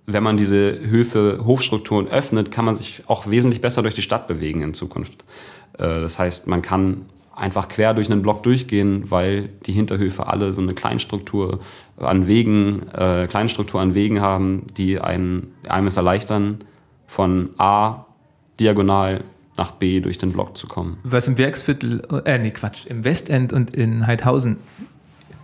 [0.05, 4.27] wenn man diese Höfe, Hofstrukturen öffnet, kann man sich auch wesentlich besser durch die Stadt
[4.27, 5.25] bewegen in Zukunft.
[5.73, 10.53] Äh, das heißt, man kann einfach quer durch einen Block durchgehen, weil die Hinterhöfe alle
[10.53, 11.59] so eine Kleinstruktur
[11.97, 16.59] an Wegen, äh, Kleinstruktur an Wegen haben, die einen, einem es erleichtern,
[17.07, 18.05] von A
[18.59, 19.23] diagonal
[19.59, 20.97] nach B durch den Block zu kommen.
[21.03, 24.55] Was im Werksviertel, äh, nee, Quatsch, im Westend und in Heidhausen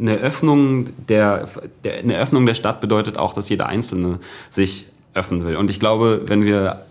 [0.00, 1.48] eine Öffnung der,
[1.84, 5.56] der, eine Öffnung der Stadt bedeutet auch, dass jeder Einzelne sich öffnen will.
[5.56, 6.84] Und ich glaube, wenn wir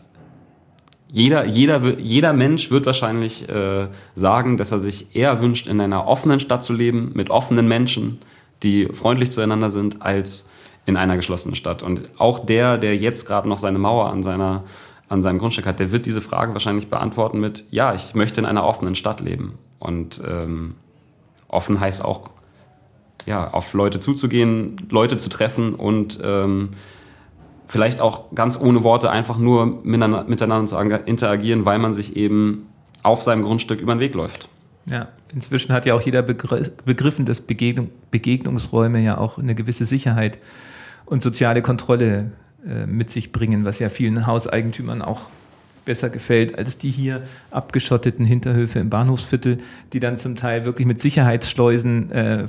[1.12, 6.08] jeder, jeder, jeder Mensch wird wahrscheinlich äh, sagen, dass er sich eher wünscht, in einer
[6.08, 8.20] offenen Stadt zu leben, mit offenen Menschen,
[8.62, 10.48] die freundlich zueinander sind, als
[10.86, 11.82] in einer geschlossenen Stadt.
[11.82, 14.64] Und auch der, der jetzt gerade noch seine Mauer an, seiner,
[15.08, 18.46] an seinem Grundstück hat, der wird diese Frage wahrscheinlich beantworten mit, ja, ich möchte in
[18.46, 19.58] einer offenen Stadt leben.
[19.80, 20.76] Und ähm,
[21.48, 22.22] offen heißt auch,
[23.26, 26.70] ja, auf Leute zuzugehen, Leute zu treffen und ähm,
[27.68, 32.68] vielleicht auch ganz ohne Worte einfach nur miteinander zu interagieren, weil man sich eben
[33.04, 34.50] auf seinem Grundstück über den Weg läuft.
[34.86, 40.40] Ja, inzwischen hat ja auch jeder begriffen, dass Begegnung, Begegnungsräume ja auch eine gewisse Sicherheit
[41.06, 42.32] und soziale Kontrolle
[42.68, 45.22] äh, mit sich bringen, was ja vielen Hauseigentümern auch
[45.90, 49.58] besser gefällt als die hier abgeschotteten Hinterhöfe im Bahnhofsviertel,
[49.92, 52.48] die dann zum Teil wirklich mit Sicherheitsschleusen äh, äh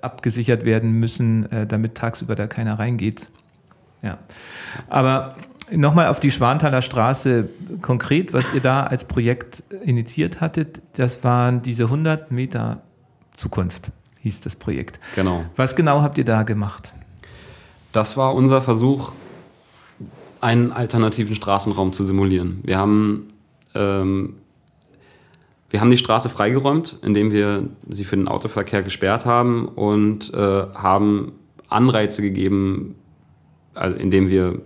[0.00, 3.30] abgesichert werden müssen, äh, damit tagsüber da keiner reingeht.
[4.00, 4.16] Ja.
[4.88, 5.36] Aber
[5.70, 7.50] nochmal auf die Schwanthaler Straße
[7.82, 12.80] konkret, was ihr da als Projekt initiiert hattet, das waren diese 100 Meter
[13.34, 14.98] Zukunft, hieß das Projekt.
[15.14, 15.44] Genau.
[15.56, 16.94] Was genau habt ihr da gemacht?
[17.92, 19.12] Das war unser Versuch,
[20.40, 22.60] einen alternativen Straßenraum zu simulieren.
[22.62, 23.32] Wir haben,
[23.74, 24.34] ähm,
[25.68, 30.36] wir haben die Straße freigeräumt, indem wir sie für den Autoverkehr gesperrt haben und äh,
[30.74, 31.32] haben
[31.68, 32.96] Anreize gegeben,
[33.74, 34.60] also indem wir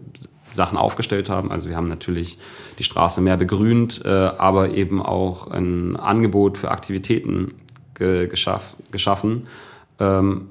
[0.53, 1.51] Sachen aufgestellt haben.
[1.51, 2.39] Also wir haben natürlich
[2.79, 7.55] die Straße mehr begrünt, äh, aber eben auch ein Angebot für Aktivitäten
[7.95, 9.47] ge geschaff geschaffen.
[9.99, 10.49] Ähm,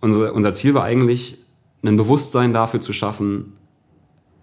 [0.00, 1.38] unser, unser Ziel war eigentlich,
[1.82, 3.54] ein Bewusstsein dafür zu schaffen,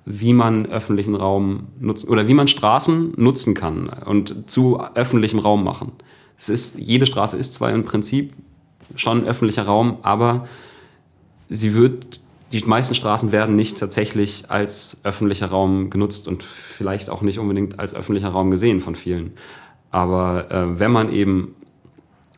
[0.09, 5.63] wie man öffentlichen Raum nutzen oder wie man Straßen nutzen kann und zu öffentlichem Raum
[5.63, 5.91] machen.
[6.37, 8.31] Es ist, jede Straße ist zwar im Prinzip
[8.95, 10.47] schon öffentlicher Raum, aber
[11.49, 12.21] sie wird
[12.53, 17.77] die meisten Straßen werden nicht tatsächlich als öffentlicher Raum genutzt und vielleicht auch nicht unbedingt
[17.77, 19.33] als öffentlicher Raum gesehen von vielen.
[19.91, 21.55] Aber äh, wenn man eben,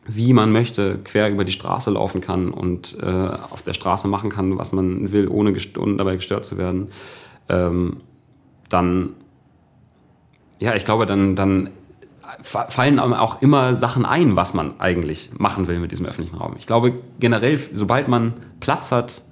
[0.06, 4.30] wie man möchte, quer über die Straße laufen kann und äh, auf der Straße machen
[4.30, 6.88] kann, was man will, ohne, ohne dabei gestört zu werden,
[7.50, 7.98] ähm,
[8.68, 9.10] dann,
[10.58, 11.70] ja, ich glaube, dann, dann
[12.42, 16.54] fallen auch immer Sachen ein, was man eigentlich machen will mit diesem öffentlichen Raum.
[16.58, 19.22] Ich glaube generell, sobald man Platz hat,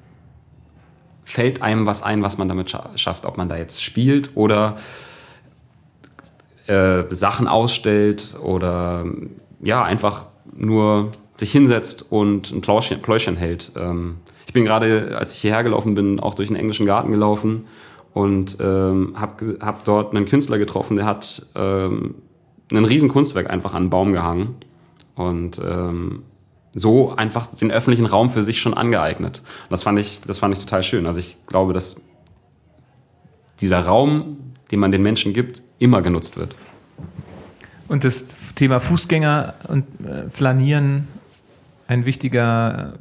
[1.25, 3.25] fällt einem was ein, was man damit schafft.
[3.25, 4.77] Ob man da jetzt spielt oder
[6.67, 9.05] äh, Sachen ausstellt oder
[9.61, 13.71] ja, einfach nur sich hinsetzt und ein Pläuschen, Pläuschen hält.
[13.77, 17.67] Ähm, ich bin gerade, als ich hierher gelaufen bin, auch durch den englischen Garten gelaufen
[18.19, 22.17] und ähm, habe hab dort einen Künstler getroffen, der hat ähm,
[22.73, 24.57] ein riesen Kunstwerk einfach an einen Baum gehangen.
[25.15, 26.25] Und ähm,
[26.75, 29.39] so einfach den öffentlichen Raum für sich schon angeeignet.
[29.39, 31.07] Und das fand ich, das fand ich total schön.
[31.07, 32.03] Also ich glaube, dass
[33.61, 34.39] dieser Raum,
[34.73, 36.57] den man den Menschen gibt, immer genutzt wird.
[37.87, 38.27] Und das
[38.57, 41.07] Thema Fußgänger und äh, Flanieren
[41.87, 42.95] ein wichtiger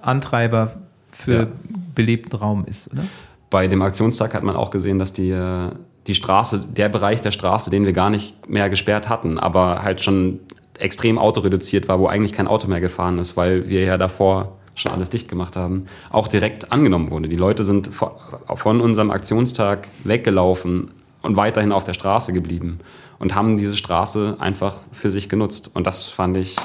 [0.00, 0.74] Antreiber
[1.12, 1.46] für ja.
[1.94, 3.04] belebten Raum ist, oder?
[3.50, 5.70] Bei dem Aktionstag hat man auch gesehen, dass die, äh,
[6.06, 10.02] die Straße, der Bereich der Straße, den wir gar nicht mehr gesperrt hatten, aber halt
[10.02, 10.40] schon
[10.78, 14.92] extrem autoreduziert war, wo eigentlich kein Auto mehr gefahren ist, weil wir ja davor schon
[14.92, 17.28] alles dicht gemacht haben, auch direkt angenommen wurde.
[17.28, 20.90] Die Leute sind von unserem Aktionstag weggelaufen
[21.22, 22.78] und weiterhin auf der Straße geblieben
[23.18, 25.70] und haben diese Straße einfach für sich genutzt.
[25.74, 26.56] Und das fand ich,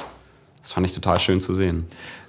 [0.62, 1.86] das fand ich total schön zu sehen.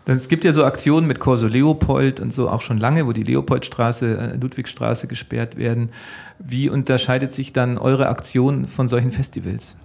[0.08, 3.24] Es gibt ja so Aktionen mit Corso Leopold und so auch schon lange, wo die
[3.24, 5.90] Leopoldstraße, äh, Ludwigstraße gesperrt werden.
[6.38, 9.76] Wie unterscheidet sich dann eure Aktion von solchen Festivals?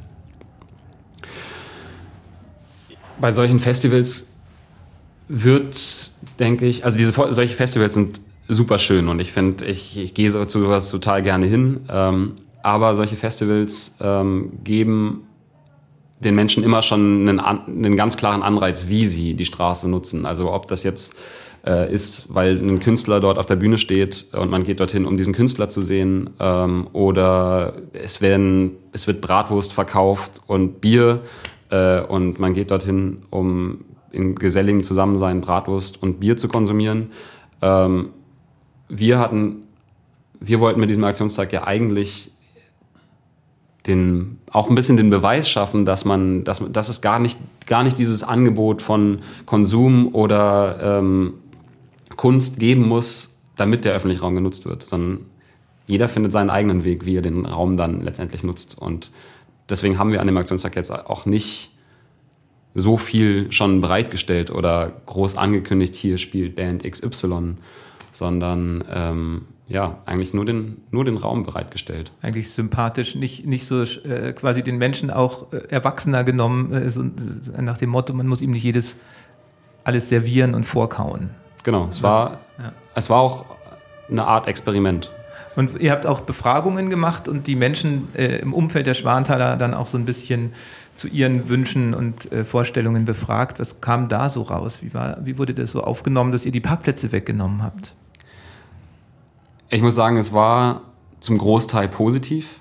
[3.19, 4.29] Bei solchen Festivals
[5.29, 10.13] wird, denke ich, also diese solche Festivals sind super schön und ich finde, ich, ich
[10.13, 11.81] gehe zu sowas total gerne hin.
[11.89, 15.23] Ähm, aber solche Festivals ähm, geben
[16.21, 20.27] den Menschen immer schon einen, einen ganz klaren Anreiz, wie sie die Straße nutzen.
[20.27, 21.15] Also ob das jetzt
[21.67, 25.17] äh, ist, weil ein Künstler dort auf der Bühne steht und man geht dorthin, um
[25.17, 31.21] diesen Künstler zu sehen, ähm, oder es, werden, es wird Bratwurst verkauft und Bier
[31.71, 37.13] äh, und man geht dorthin, um in geselligem Zusammensein Bratwurst und Bier zu konsumieren.
[37.63, 38.11] Ähm,
[38.89, 39.63] wir hatten,
[40.41, 42.33] wir wollten mit diesem Aktionstag ja eigentlich
[43.87, 47.83] den, auch ein bisschen den Beweis schaffen, dass man, dass, dass es gar nicht, gar
[47.83, 51.35] nicht dieses Angebot von Konsum oder ähm,
[52.17, 55.27] Kunst geben muss, damit der öffentliche Raum genutzt wird, sondern
[55.87, 58.79] jeder findet seinen eigenen Weg, wie er den Raum dann letztendlich nutzt.
[58.79, 59.11] Und
[59.69, 61.71] deswegen haben wir an dem Aktionstag jetzt auch nicht
[62.75, 67.57] so viel schon bereitgestellt oder groß angekündigt, hier spielt Band XY,
[68.13, 72.11] sondern ähm, ja, eigentlich nur den, nur den Raum bereitgestellt.
[72.23, 77.03] Eigentlich sympathisch, nicht, nicht so äh, quasi den Menschen auch äh, erwachsener genommen, äh, so,
[77.03, 78.97] äh, nach dem Motto, man muss ihm nicht jedes
[79.85, 81.31] alles servieren und vorkauen.
[81.63, 82.73] Genau, es war, ja.
[82.97, 83.45] es war auch
[84.11, 85.13] eine Art Experiment.
[85.55, 89.75] Und ihr habt auch Befragungen gemacht und die Menschen äh, im Umfeld der Schwanthaler dann
[89.75, 90.53] auch so ein bisschen
[90.95, 93.61] zu ihren Wünschen und äh, Vorstellungen befragt.
[93.61, 94.81] Was kam da so raus?
[94.83, 97.95] Wie, war, wie wurde das so aufgenommen, dass ihr die Parkplätze weggenommen habt?
[99.71, 100.83] Ich muss sagen, es war
[101.21, 102.61] zum Großteil positiv,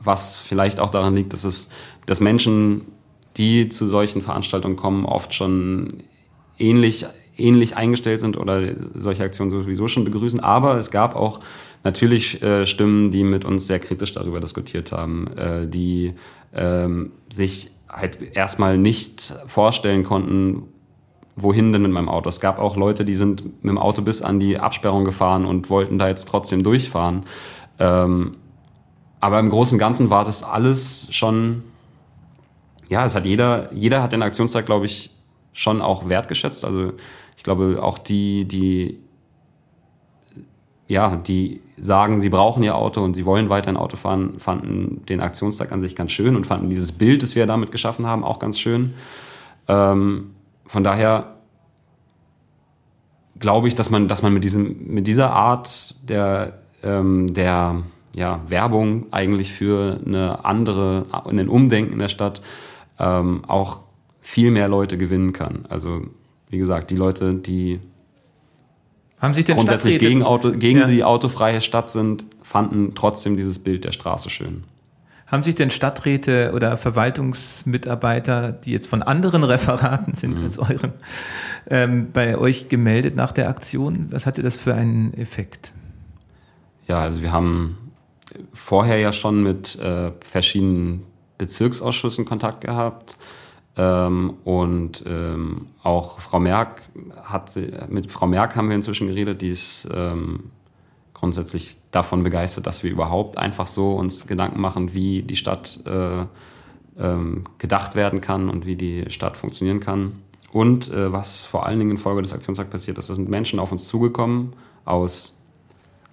[0.00, 1.68] was vielleicht auch daran liegt, dass es,
[2.06, 2.86] dass Menschen,
[3.36, 6.04] die zu solchen Veranstaltungen kommen, oft schon
[6.58, 10.40] ähnlich ähnlich eingestellt sind oder solche Aktionen sowieso schon begrüßen.
[10.40, 11.40] Aber es gab auch
[11.82, 16.14] natürlich äh, Stimmen, die mit uns sehr kritisch darüber diskutiert haben, äh, die
[16.54, 20.64] ähm, sich halt erstmal nicht vorstellen konnten,
[21.42, 22.28] wohin denn mit meinem Auto.
[22.28, 25.70] Es gab auch Leute, die sind mit dem Auto bis an die Absperrung gefahren und
[25.70, 27.24] wollten da jetzt trotzdem durchfahren.
[27.78, 28.32] Ähm,
[29.20, 31.62] aber im Großen und Ganzen war das alles schon,
[32.88, 35.10] ja, es hat jeder, jeder hat den Aktionstag, glaube ich,
[35.52, 36.64] schon auch wertgeschätzt.
[36.64, 36.92] Also
[37.36, 39.00] ich glaube, auch die, die,
[40.88, 45.04] ja, die sagen, sie brauchen ihr Auto und sie wollen weiter ein Auto fahren, fanden
[45.06, 48.24] den Aktionstag an sich ganz schön und fanden dieses Bild, das wir damit geschaffen haben,
[48.24, 48.94] auch ganz schön.
[49.68, 50.32] Ähm,
[50.70, 51.34] von daher
[53.40, 57.82] glaube ich, dass man, dass man mit, diesem, mit dieser Art der, ähm, der
[58.14, 62.40] ja, Werbung eigentlich für eine andere, ein Umdenken in der Stadt
[63.00, 63.80] ähm, auch
[64.20, 65.64] viel mehr Leute gewinnen kann.
[65.68, 66.02] Also
[66.50, 67.80] wie gesagt, die Leute, die
[69.18, 70.86] haben sich denn grundsätzlich gegen, Auto, gegen ja.
[70.86, 74.62] die autofreie Stadt sind, fanden trotzdem dieses Bild der Straße schön.
[75.30, 80.44] Haben sich denn Stadträte oder Verwaltungsmitarbeiter, die jetzt von anderen Referaten sind mhm.
[80.44, 80.92] als euren,
[81.68, 84.08] ähm, bei euch gemeldet nach der Aktion?
[84.10, 85.72] Was hatte das für einen Effekt?
[86.88, 87.78] Ja, also wir haben
[88.52, 91.04] vorher ja schon mit äh, verschiedenen
[91.38, 93.16] Bezirksausschüssen Kontakt gehabt.
[93.76, 96.82] Ähm, und ähm, auch Frau Merck
[97.22, 97.56] hat,
[97.88, 100.50] mit Frau Merck haben wir inzwischen geredet, die ist ähm,
[101.20, 106.24] grundsätzlich davon begeistert, dass wir überhaupt einfach so uns Gedanken machen, wie die Stadt äh,
[106.98, 110.14] ähm, gedacht werden kann und wie die Stadt funktionieren kann.
[110.52, 113.60] Und äh, was vor allen Dingen in Folge des Aktionstags passiert ist, da sind Menschen
[113.60, 114.54] auf uns zugekommen
[114.84, 115.36] aus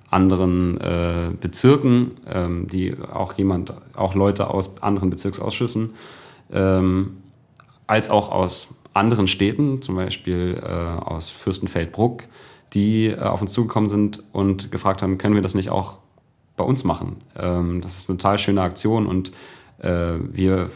[0.09, 5.95] anderen äh, Bezirken, ähm, die auch jemand, auch Leute aus anderen Bezirksausschüssen,
[6.51, 7.17] ähm,
[7.87, 12.23] als auch aus anderen Städten, zum Beispiel äh, aus Fürstenfeldbruck,
[12.77, 15.97] die äh, auf uns zugekommen sind und gefragt haben, können wir das nicht auch
[16.55, 17.17] bei uns machen?
[17.37, 19.31] Ähm, das ist eine total schöne Aktion und
[19.79, 20.69] äh, wir,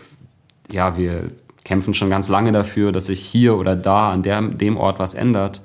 [0.71, 1.31] ja, wir
[1.63, 5.13] kämpfen schon ganz lange dafür, dass sich hier oder da an der, dem Ort was
[5.13, 5.61] ändert.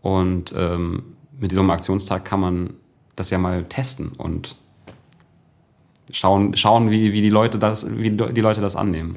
[0.00, 1.02] Und ähm,
[1.38, 2.74] mit diesem Aktionstag kann man
[3.16, 4.56] das ja mal testen und
[6.10, 9.16] schauen, schauen wie, wie, die Leute das, wie die Leute das annehmen.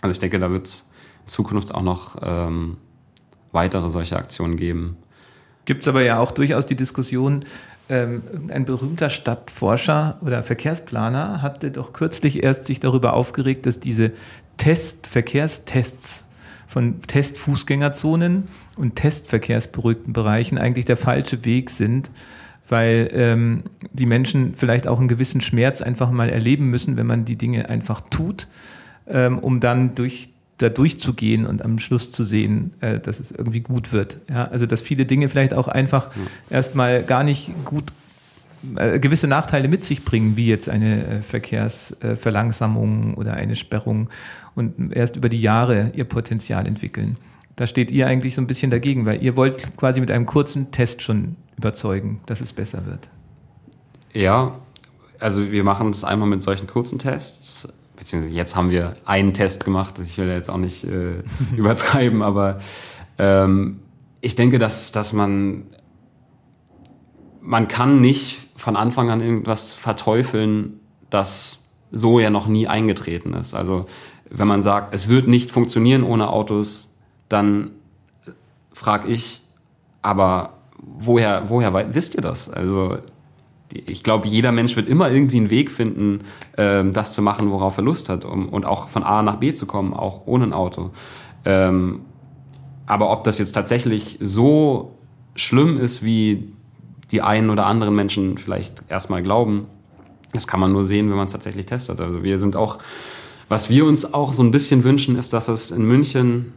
[0.00, 0.88] Also ich denke, da wird es
[1.22, 2.76] in Zukunft auch noch ähm,
[3.52, 4.96] weitere solche Aktionen geben.
[5.68, 7.40] Gibt es aber ja auch durchaus die Diskussion,
[7.90, 14.12] ähm, ein berühmter Stadtforscher oder Verkehrsplaner hatte doch kürzlich erst sich darüber aufgeregt, dass diese
[14.56, 16.24] Test, Verkehrstests
[16.68, 18.44] von Testfußgängerzonen
[18.76, 22.10] und Testverkehrsberuhigten Bereichen eigentlich der falsche Weg sind,
[22.66, 27.26] weil ähm, die Menschen vielleicht auch einen gewissen Schmerz einfach mal erleben müssen, wenn man
[27.26, 28.48] die Dinge einfach tut,
[29.06, 33.60] ähm, um dann durch da durchzugehen und am Schluss zu sehen, äh, dass es irgendwie
[33.60, 34.18] gut wird.
[34.28, 36.22] Ja, also dass viele Dinge vielleicht auch einfach ja.
[36.50, 37.92] erstmal gar nicht gut
[38.76, 44.08] äh, gewisse Nachteile mit sich bringen, wie jetzt eine äh, Verkehrsverlangsamung oder eine Sperrung
[44.56, 47.16] und erst über die Jahre ihr Potenzial entwickeln.
[47.54, 50.70] Da steht ihr eigentlich so ein bisschen dagegen, weil ihr wollt quasi mit einem kurzen
[50.72, 53.08] Test schon überzeugen, dass es besser wird.
[54.12, 54.58] Ja,
[55.20, 59.64] also wir machen es einmal mit solchen kurzen Tests, beziehungsweise jetzt haben wir einen Test
[59.64, 61.22] gemacht, ich will jetzt auch nicht äh,
[61.56, 62.58] übertreiben, aber
[63.18, 63.80] ähm,
[64.20, 65.64] ich denke, dass, dass man,
[67.40, 70.80] man kann nicht von Anfang an irgendwas verteufeln,
[71.10, 73.54] das so ja noch nie eingetreten ist.
[73.54, 73.86] Also
[74.30, 76.96] wenn man sagt, es wird nicht funktionieren ohne Autos,
[77.28, 77.70] dann
[78.72, 79.42] frage ich,
[80.02, 82.50] aber woher, woher wisst ihr das?
[82.50, 82.98] Also
[83.72, 86.20] ich glaube, jeder Mensch wird immer irgendwie einen Weg finden,
[86.56, 89.52] ähm, das zu machen, worauf er Lust hat um, und auch von A nach B
[89.52, 90.90] zu kommen, auch ohne ein Auto.
[91.44, 92.00] Ähm,
[92.86, 94.96] aber ob das jetzt tatsächlich so
[95.34, 96.52] schlimm ist, wie
[97.10, 99.66] die einen oder anderen Menschen vielleicht erstmal glauben,
[100.32, 102.00] das kann man nur sehen, wenn man es tatsächlich testet.
[102.00, 102.78] Also wir sind auch,
[103.48, 106.52] was wir uns auch so ein bisschen wünschen, ist, dass es in München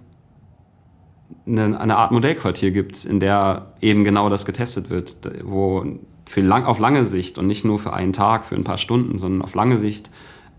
[1.47, 5.85] eine, eine Art Modellquartier gibt, in der eben genau das getestet wird, wo
[6.31, 9.17] für lang, auf lange Sicht und nicht nur für einen Tag, für ein paar Stunden,
[9.17, 10.09] sondern auf lange Sicht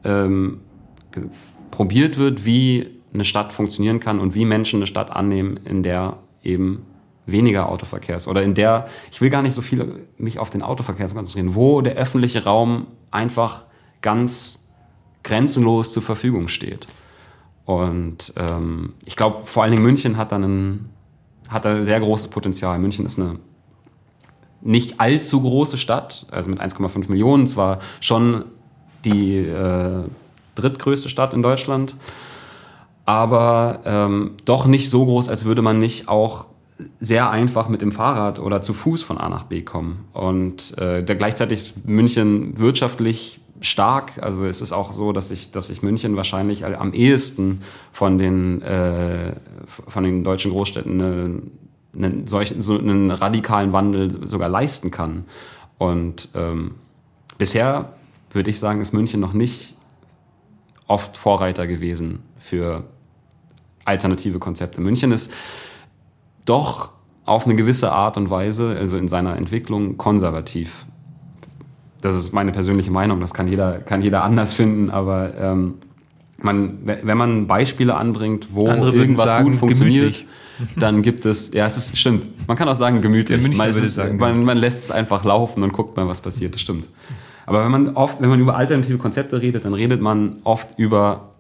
[0.05, 0.61] ähm,
[1.71, 6.19] probiert wird, wie eine Stadt funktionieren kann und wie Menschen eine Stadt annehmen, in der
[6.43, 6.83] eben
[7.25, 10.61] weniger Autoverkehr ist oder in der, ich will gar nicht so viel mich auf den
[10.61, 13.65] Autoverkehr konzentrieren, wo der öffentliche Raum einfach
[14.03, 14.69] ganz
[15.23, 16.87] grenzenlos zur Verfügung steht.
[17.65, 20.91] Und ähm, ich glaube, vor allen Dingen München hat dann ein,
[21.49, 22.79] hat da sehr großes Potenzial.
[22.79, 23.39] München ist eine
[24.63, 28.45] nicht allzu große Stadt, also mit 1,5 Millionen, zwar schon
[29.05, 30.05] die äh,
[30.55, 31.97] drittgrößte Stadt in Deutschland,
[33.05, 36.47] aber ähm, doch nicht so groß, als würde man nicht auch
[37.01, 40.05] sehr einfach mit dem Fahrrad oder zu Fuß von A nach B kommen.
[40.13, 44.19] Und äh, der, gleichzeitig ist München wirtschaftlich stark.
[44.21, 48.63] Also es ist auch so, dass ich, dass ich München wahrscheinlich am ehesten von den,
[48.63, 49.35] äh,
[49.67, 51.43] von den deutschen Großstädten eine,
[51.95, 55.25] einen, solchen, so einen radikalen Wandel sogar leisten kann.
[55.79, 56.77] Und ähm,
[57.39, 57.93] bisher
[58.31, 59.77] würde ich sagen, ist München noch nicht
[60.87, 62.85] oft Vorreiter gewesen für
[63.85, 64.81] alternative Konzepte.
[64.81, 65.33] München ist
[66.45, 66.93] doch
[67.25, 70.87] auf eine gewisse Art und Weise, also in seiner Entwicklung, konservativ.
[72.01, 75.75] Das ist meine persönliche Meinung, das kann jeder, kann jeder anders finden, aber ähm,
[76.45, 80.27] man, wenn man Beispiele anbringt, wo irgendwas sagen, gut funktioniert, gemütlich.
[80.77, 83.57] dann gibt es, ja, es ist, stimmt, man kann auch sagen gemütlich.
[83.57, 86.61] Man, ist, sagen, man, man, lässt es einfach laufen und guckt mal, was passiert, das
[86.61, 86.89] stimmt.
[87.47, 91.33] Aber wenn man oft, wenn man über alternative Konzepte redet, dann redet man oft über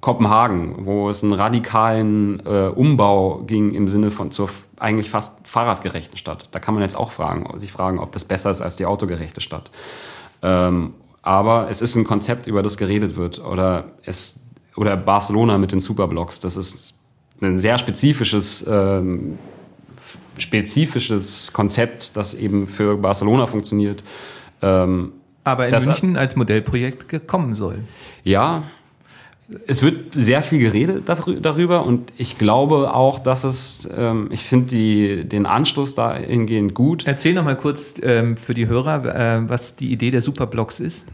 [0.00, 6.18] Kopenhagen, wo es einen radikalen äh, Umbau ging im Sinne von zur eigentlich fast fahrradgerechten
[6.18, 6.48] Stadt.
[6.50, 9.40] Da kann man jetzt auch fragen, sich fragen, ob das besser ist als die autogerechte
[9.40, 9.70] Stadt.
[10.42, 13.42] Ähm, aber es ist ein Konzept, über das geredet wird.
[13.42, 14.40] Oder, es,
[14.76, 16.40] oder Barcelona mit den Superblocks.
[16.40, 16.94] Das ist
[17.40, 19.38] ein sehr spezifisches, ähm,
[20.38, 24.02] spezifisches Konzept, das eben für Barcelona funktioniert.
[24.62, 25.12] Ähm,
[25.44, 27.80] aber in München als Modellprojekt gekommen soll.
[28.24, 28.64] Ja,
[29.66, 35.24] es wird sehr viel geredet darüber und ich glaube auch, dass es, ähm, ich finde
[35.24, 37.06] den Anstoß dahingehend gut.
[37.06, 41.06] Erzähl noch mal kurz ähm, für die Hörer, äh, was die Idee der Superblocks ist.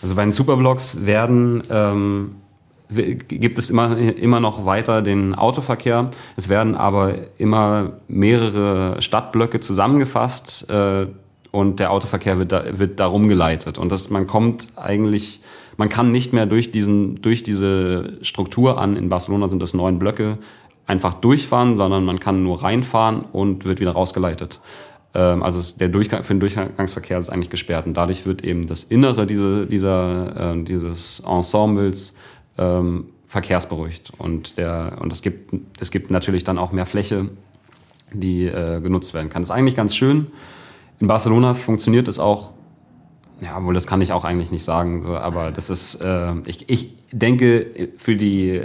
[0.00, 2.36] Also bei den Superblocks werden ähm,
[2.92, 6.10] gibt es immer, immer noch weiter den Autoverkehr.
[6.36, 11.06] Es werden aber immer mehrere Stadtblöcke zusammengefasst äh,
[11.50, 13.78] und der Autoverkehr wird, da, wird darum geleitet.
[13.78, 15.40] Und das, man kommt eigentlich
[15.80, 19.98] man kann nicht mehr durch, diesen, durch diese Struktur an, in Barcelona sind es neun
[19.98, 20.36] Blöcke,
[20.86, 24.60] einfach durchfahren, sondern man kann nur reinfahren und wird wieder rausgeleitet.
[25.14, 28.84] Ähm, also der Durchgang, für den Durchgangsverkehr ist eigentlich gesperrt und dadurch wird eben das
[28.84, 32.14] Innere diese, dieser, äh, dieses Ensembles
[32.60, 34.12] ähm, verkehrsberuhigt.
[34.18, 37.30] Und, der, und es, gibt, es gibt natürlich dann auch mehr Fläche,
[38.12, 39.42] die äh, genutzt werden kann.
[39.42, 40.28] Das ist eigentlich ganz schön.
[41.00, 42.52] In Barcelona funktioniert es auch
[43.42, 46.68] ja, obwohl das kann ich auch eigentlich nicht sagen, so, aber das ist, äh, ich,
[46.68, 48.60] ich denke, für die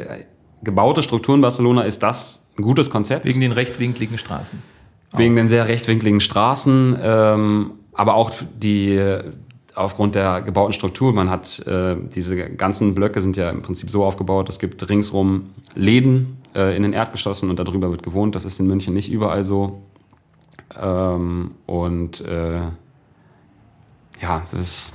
[0.64, 3.26] gebaute Struktur in Barcelona ist das ein gutes Konzept.
[3.26, 4.62] Wegen den rechtwinkligen Straßen.
[5.16, 9.02] Wegen den sehr rechtwinkligen Straßen, ähm, aber auch die
[9.76, 11.14] aufgrund der gebauten Struktur.
[11.14, 15.52] Man hat äh, diese ganzen Blöcke sind ja im Prinzip so aufgebaut, es gibt ringsrum
[15.76, 18.36] Läden äh, in den Erdgeschossen und darüber wird gewohnt.
[18.36, 19.82] Das ist in München nicht überall so.
[20.80, 22.62] Ähm, und äh,
[24.22, 24.94] ja, das ist.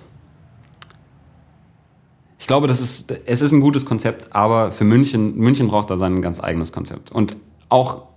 [2.38, 5.96] Ich glaube, das ist, es ist ein gutes Konzept, aber für München, München braucht da
[5.96, 7.12] sein ganz eigenes Konzept.
[7.12, 7.36] Und
[7.68, 8.08] auch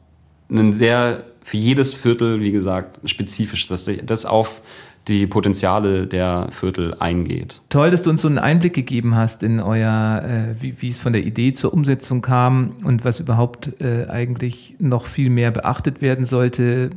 [0.50, 4.62] ein sehr, für jedes Viertel, wie gesagt, spezifisch, dass das auf
[5.08, 7.62] die Potenziale der Viertel eingeht.
[7.70, 11.00] Toll, dass du uns so einen Einblick gegeben hast in euer, äh, wie, wie es
[11.00, 16.02] von der Idee zur Umsetzung kam und was überhaupt äh, eigentlich noch viel mehr beachtet
[16.02, 16.90] werden sollte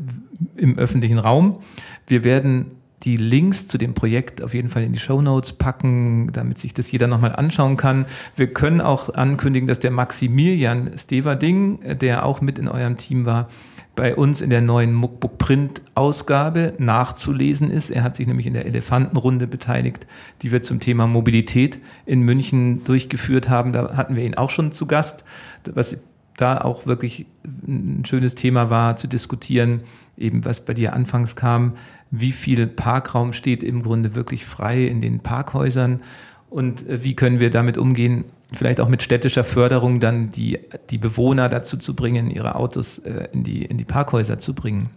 [0.57, 1.59] im öffentlichen Raum.
[2.07, 6.33] Wir werden die Links zu dem Projekt auf jeden Fall in die Show Notes packen,
[6.33, 8.07] damit sich das jeder nochmal anschauen kann.
[8.35, 13.49] Wir können auch ankündigen, dass der Maximilian Steverding, der auch mit in eurem Team war,
[13.97, 17.91] bei uns in der neuen Muckbook Print Ausgabe nachzulesen ist.
[17.91, 20.07] Er hat sich nämlich in der Elefantenrunde beteiligt,
[20.43, 23.73] die wir zum Thema Mobilität in München durchgeführt haben.
[23.73, 25.25] Da hatten wir ihn auch schon zu Gast,
[25.75, 25.97] was
[26.37, 27.27] da auch wirklich
[27.67, 29.83] ein schönes Thema war zu diskutieren,
[30.19, 31.73] eben was bei dir anfangs kam,
[32.11, 36.01] wie viel Parkraum steht im Grunde wirklich frei in den Parkhäusern
[36.51, 40.59] und äh, wie können wir damit umgehen, vielleicht auch mit städtischer Förderung dann die,
[40.91, 44.91] die Bewohner dazu zu bringen, ihre Autos äh, in, die, in die Parkhäuser zu bringen.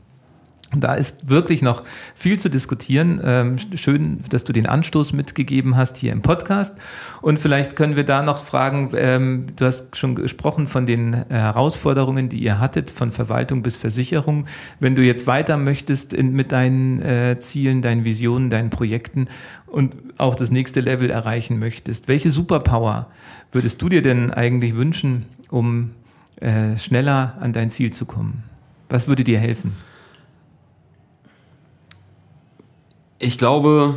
[0.76, 3.20] Da ist wirklich noch viel zu diskutieren.
[3.24, 6.76] Ähm, schön, dass du den Anstoß mitgegeben hast hier im Podcast.
[7.22, 12.30] Und vielleicht können wir da noch fragen, ähm, du hast schon gesprochen von den Herausforderungen,
[12.30, 14.46] die ihr hattet, von Verwaltung bis Versicherung.
[14.80, 19.28] Wenn du jetzt weiter möchtest mit deinen äh, Zielen, deinen Visionen, deinen Projekten
[19.66, 23.08] und auch das nächste Level erreichen möchtest, welche Superpower
[23.52, 25.92] würdest du dir denn eigentlich wünschen, um
[26.42, 28.44] äh, schneller an dein Ziel zu kommen?
[28.88, 29.89] Was würde dir helfen?
[33.22, 33.96] Ich glaube,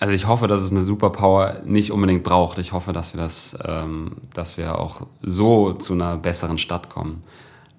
[0.00, 2.58] also ich hoffe, dass es eine Superpower nicht unbedingt braucht.
[2.58, 7.22] Ich hoffe, dass wir das, ähm, dass wir auch so zu einer besseren Stadt kommen.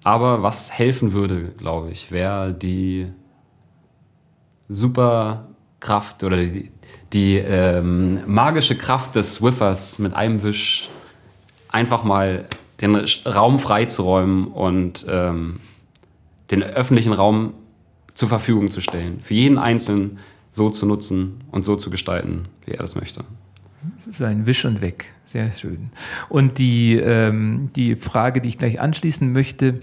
[0.02, 3.12] Aber was helfen würde, glaube ich, wäre die
[4.70, 6.70] Superkraft oder die,
[7.12, 10.88] die ähm, magische Kraft des Swiffers mit einem Wisch
[11.68, 12.46] einfach mal
[12.80, 15.60] den Raum freizuräumen und ähm,
[16.50, 17.52] den öffentlichen Raum
[18.14, 19.18] zur Verfügung zu stellen.
[19.20, 20.18] Für jeden Einzelnen
[20.52, 23.24] so zu nutzen und so zu gestalten, wie er das möchte.
[24.10, 25.12] Sein Wisch und weg.
[25.24, 25.90] Sehr schön.
[26.28, 29.80] Und die, ähm, die Frage, die ich gleich anschließen möchte,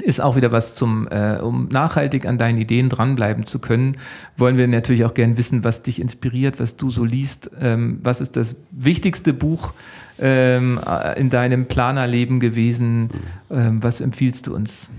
[0.00, 3.96] ist auch wieder was zum, äh, um nachhaltig an deinen Ideen dranbleiben zu können,
[4.36, 7.50] wollen wir natürlich auch gerne wissen, was dich inspiriert, was du so liest.
[7.60, 9.72] Ähm, was ist das wichtigste Buch
[10.20, 10.78] ähm,
[11.16, 13.08] in deinem Planerleben gewesen?
[13.50, 14.90] Ähm, was empfiehlst du uns?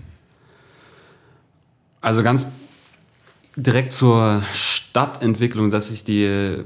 [2.02, 2.48] Also ganz
[3.56, 6.58] direkt zur Stadtentwicklung, dass ich die,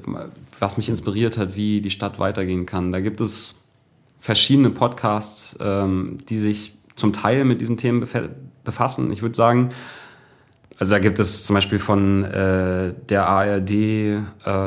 [0.60, 2.92] was mich inspiriert hat, wie die Stadt weitergehen kann.
[2.92, 3.62] Da gibt es
[4.20, 8.08] verschiedene Podcasts, ähm, die sich zum Teil mit diesen Themen
[8.64, 9.12] befassen.
[9.12, 9.72] Ich würde sagen,
[10.80, 14.22] also da gibt es zum Beispiel von äh, der ARD äh,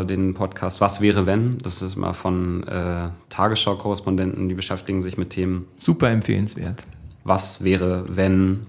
[0.05, 1.59] den Podcast Was wäre wenn?
[1.59, 5.67] Das ist immer von äh, Tagesschau-Korrespondenten, die beschäftigen sich mit Themen.
[5.79, 6.85] Super empfehlenswert.
[7.25, 8.67] Was wäre wenn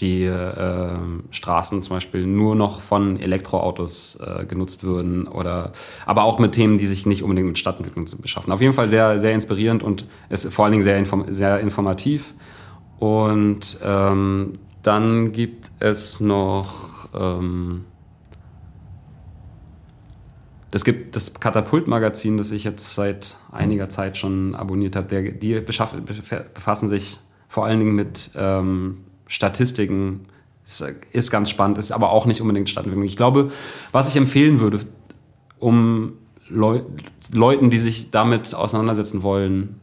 [0.00, 0.96] die äh,
[1.30, 5.72] Straßen zum Beispiel nur noch von Elektroautos äh, genutzt würden oder
[6.04, 8.52] aber auch mit Themen, die sich nicht unbedingt mit Stadtentwicklung zu beschaffen.
[8.52, 12.34] Auf jeden Fall sehr, sehr inspirierend und ist vor allen Dingen sehr, inform sehr informativ.
[12.98, 17.84] Und ähm, dann gibt es noch ähm,
[20.74, 25.22] es gibt das Katapult-Magazin, das ich jetzt seit einiger Zeit schon abonniert habe.
[25.22, 29.04] die befassen sich vor allen Dingen mit ähm,
[29.34, 30.26] Statistiken
[30.64, 33.04] ist, ist ganz spannend, ist aber auch nicht unbedingt Stadtentwicklung.
[33.04, 33.50] Ich glaube,
[33.90, 34.78] was ich empfehlen würde,
[35.58, 36.12] um
[36.48, 36.82] Leu
[37.32, 39.80] Leuten, die sich damit auseinandersetzen wollen,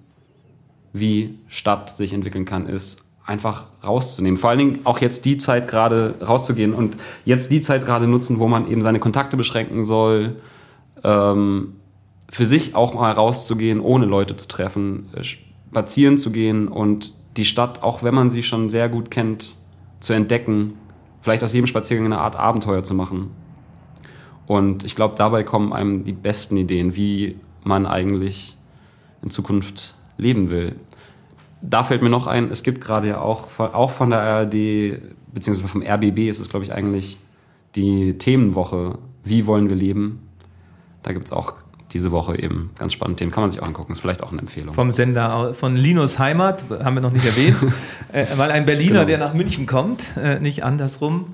[0.93, 4.38] wie Stadt sich entwickeln kann, ist einfach rauszunehmen.
[4.38, 6.95] Vor allen Dingen auch jetzt die Zeit gerade rauszugehen und
[7.26, 10.38] jetzt die Zeit gerade nutzen, wo man eben seine Kontakte beschränken soll,
[11.04, 11.74] ähm,
[12.30, 17.45] für sich auch mal rauszugehen, ohne Leute zu treffen, äh, spazieren zu gehen und die
[17.45, 19.57] Stadt, auch wenn man sie schon sehr gut kennt,
[19.99, 20.73] zu entdecken,
[21.21, 23.32] vielleicht aus jedem Spaziergang eine Art Abenteuer zu machen.
[24.47, 28.57] Und ich glaube, dabei kommen einem die besten Ideen, wie man eigentlich
[29.21, 30.75] in Zukunft leben will.
[31.61, 34.99] Da fällt mir noch ein, es gibt gerade ja auch, auch von der ARD,
[35.34, 37.19] beziehungsweise vom RBB ist es, glaube ich, eigentlich
[37.75, 40.27] die Themenwoche, wie wollen wir leben.
[41.03, 41.53] Da gibt es auch
[41.94, 43.32] diese Woche eben ganz spannend Themen.
[43.32, 44.74] Kann man sich auch angucken, ist vielleicht auch eine Empfehlung.
[44.74, 47.58] Vom Sender von Linus Heimat, haben wir noch nicht erwähnt,
[48.12, 49.06] äh, weil ein Berliner, genau.
[49.06, 51.34] der nach München kommt, äh, nicht andersrum.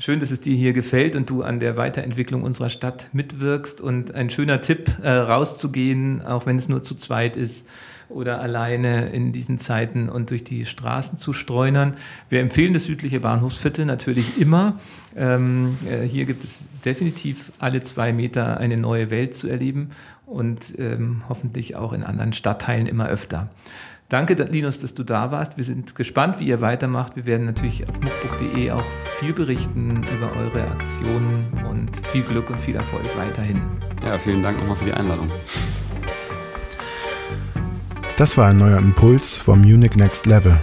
[0.00, 3.80] Schön, dass es dir hier gefällt und du an der Weiterentwicklung unserer Stadt mitwirkst.
[3.80, 7.66] Und ein schöner Tipp, äh, rauszugehen, auch wenn es nur zu zweit ist
[8.08, 11.96] oder alleine in diesen Zeiten und durch die Straßen zu streunern.
[12.28, 14.78] Wir empfehlen das südliche Bahnhofsviertel natürlich immer.
[15.16, 19.90] Ähm, äh, hier gibt es definitiv alle zwei Meter eine neue Welt zu erleben
[20.26, 23.50] und ähm, hoffentlich auch in anderen Stadtteilen immer öfter.
[24.10, 25.58] Danke, Linus, dass du da warst.
[25.58, 27.14] Wir sind gespannt, wie ihr weitermacht.
[27.14, 28.84] Wir werden natürlich auf muckbook.de auch
[29.18, 33.60] viel berichten über eure Aktionen und viel Glück und viel Erfolg weiterhin.
[34.02, 35.30] Ja, vielen Dank nochmal für die Einladung.
[38.16, 40.58] Das war ein neuer Impuls vom Munich Next Level.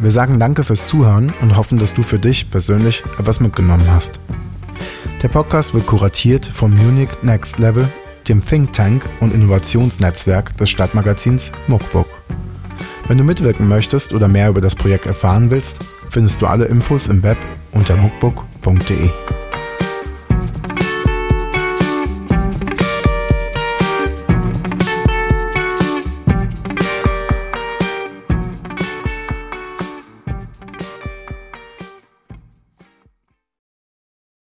[0.00, 4.18] Wir sagen danke fürs Zuhören und hoffen, dass du für dich persönlich etwas mitgenommen hast.
[5.22, 7.88] Der Podcast wird kuratiert vom Munich Next Level,
[8.26, 12.21] dem Think Tank und Innovationsnetzwerk des Stadtmagazins Muckbook.
[13.08, 15.78] Wenn du mitwirken möchtest oder mehr über das Projekt erfahren willst,
[16.08, 17.38] findest du alle Infos im Web
[17.72, 19.10] unter muckbook.de.